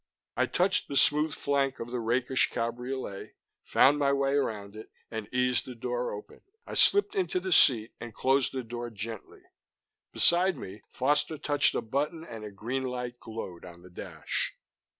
I 0.35 0.47
touched 0.47 0.87
the 0.87 0.97
smooth 0.97 1.35
flank 1.35 1.79
of 1.79 1.91
the 1.91 1.99
rakish 1.99 2.49
cabriolet, 2.49 3.35
felt 3.61 3.97
my 3.97 4.11
way 4.11 4.33
around 4.33 4.75
it, 4.75 4.89
and 5.11 5.31
eased 5.31 5.65
the 5.67 5.75
door 5.75 6.11
open. 6.11 6.41
I 6.65 6.73
slipped 6.73 7.13
into 7.13 7.39
the 7.39 7.51
seat 7.51 7.91
and 7.99 8.11
closed 8.11 8.51
the 8.51 8.63
door 8.63 8.89
gently. 8.89 9.43
Beside 10.11 10.57
me, 10.57 10.81
Foster 10.89 11.37
touched 11.37 11.75
a 11.75 11.81
button 11.83 12.23
and 12.23 12.43
a 12.43 12.49
green 12.49 12.81
light 12.81 13.19
glowed 13.19 13.63
on 13.63 13.83
the 13.83 13.91
dash. 13.91 14.55